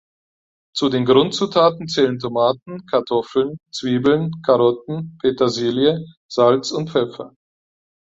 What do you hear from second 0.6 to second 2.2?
Zu den Grundzutaten zählen